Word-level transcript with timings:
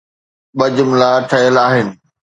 ٻه 0.57 0.65
جملا 0.75 1.09
ٺهيل 1.29 1.55
آهن. 1.65 1.87